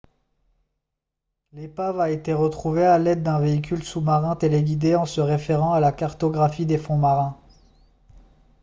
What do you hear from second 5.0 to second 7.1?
se référant à la cartographie des fonds